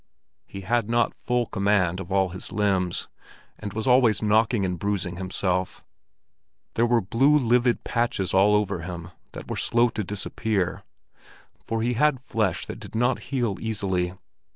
He 0.47 0.61
had 0.61 0.89
not 0.89 1.13
full 1.13 1.45
command 1.45 1.99
of 1.99 2.11
all 2.11 2.29
his 2.29 2.51
limbs, 2.51 3.07
and 3.59 3.71
was 3.71 3.85
always 3.85 4.19
knocking 4.19 4.65
and 4.65 4.79
bruising 4.79 5.17
himself; 5.17 5.83
there 6.73 6.87
were 6.87 7.01
blue, 7.01 7.37
livid 7.37 7.83
patches 7.83 8.33
all 8.33 8.55
over 8.55 8.79
him 8.79 9.11
that 9.33 9.47
were 9.47 9.57
slow 9.57 9.89
to 9.89 10.03
disappear, 10.03 10.81
for 11.63 11.83
he 11.83 11.93
had 11.93 12.19
flesh 12.19 12.65
that 12.65 12.79
did 12.79 12.95
not 12.95 13.19
heal 13.29 13.57
easily. 13.59 14.15